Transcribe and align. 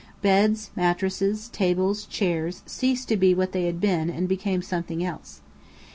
Beds, 0.23 0.71
mattresses, 0.75 1.47
tables, 1.49 2.07
chairs 2.07 2.63
ceased 2.65 3.07
to 3.09 3.15
be 3.15 3.35
what 3.35 3.51
they 3.51 3.65
had 3.67 3.79
been 3.79 4.09
and 4.09 4.27
became 4.27 4.63
something 4.63 5.03
else. 5.05 5.41